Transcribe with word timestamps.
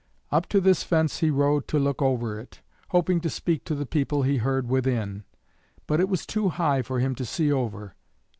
Up 0.31 0.49
to 0.49 0.59
this 0.59 0.81
fence 0.81 1.19
he 1.19 1.29
rode 1.29 1.67
to 1.67 1.77
look 1.77 2.01
over 2.01 2.39
it, 2.39 2.61
hoping 2.89 3.21
to 3.21 3.29
speak 3.29 3.63
to 3.65 3.75
the 3.75 3.85
people 3.85 4.23
he 4.23 4.37
heard 4.37 4.67
within; 4.67 5.25
but 5.85 5.99
it 5.99 6.09
was 6.09 6.25
too 6.25 6.49
high 6.49 6.81
for 6.81 6.99
him 6.99 7.13
to 7.13 7.23
see 7.23 7.51
over. 7.51 7.93